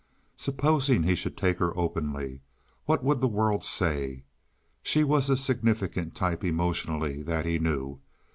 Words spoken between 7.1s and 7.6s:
that he